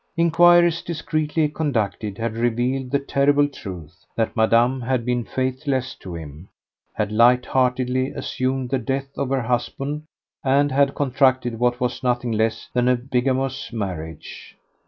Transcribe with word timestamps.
Inquiries 0.17 0.81
discreetly 0.81 1.47
conducted 1.47 2.17
had 2.17 2.33
revealed 2.35 2.89
the 2.89 2.97
terrible 2.97 3.47
truth, 3.47 4.03
that 4.15 4.35
Madame 4.35 4.81
had 4.81 5.05
been 5.05 5.23
faithless 5.23 5.93
to 5.99 6.15
him, 6.15 6.49
had 6.95 7.11
light 7.11 7.45
heartedly 7.45 8.09
assumed 8.09 8.71
the 8.71 8.79
death 8.79 9.15
of 9.15 9.29
her 9.29 9.43
husband, 9.43 10.01
and 10.43 10.71
had 10.71 10.95
contracted 10.95 11.59
what 11.59 11.79
was 11.79 12.01
nothing 12.01 12.31
less 12.31 12.67
than 12.73 12.87
a 12.87 12.95
bigamous 12.95 13.71
marriage. 13.71 14.55